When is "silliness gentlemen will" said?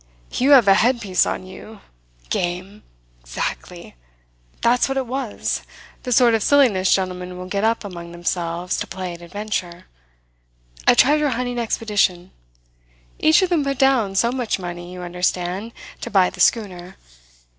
6.41-7.45